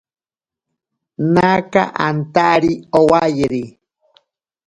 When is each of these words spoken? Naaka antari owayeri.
Naaka 1.33 1.83
antari 2.07 2.71
owayeri. 2.99 3.63